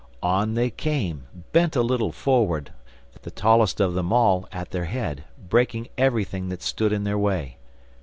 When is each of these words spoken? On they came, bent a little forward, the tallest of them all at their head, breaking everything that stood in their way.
On 0.23 0.55
they 0.55 0.71
came, 0.71 1.27
bent 1.51 1.75
a 1.75 1.83
little 1.83 2.11
forward, 2.11 2.71
the 3.21 3.29
tallest 3.29 3.79
of 3.79 3.93
them 3.93 4.11
all 4.11 4.49
at 4.51 4.71
their 4.71 4.85
head, 4.85 5.25
breaking 5.47 5.89
everything 5.95 6.49
that 6.49 6.63
stood 6.63 6.91
in 6.91 7.03
their 7.03 7.19
way. 7.19 7.59